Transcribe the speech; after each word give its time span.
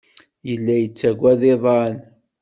Yella 0.49 0.73
yettaggad 0.77 1.41
iḍan. 1.53 1.95